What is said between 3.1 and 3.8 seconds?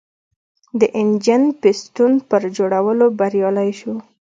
بریالی